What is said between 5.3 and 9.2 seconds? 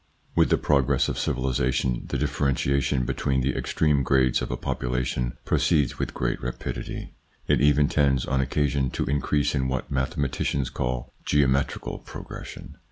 proceeds with great rapidity; it even tends, on occasion, to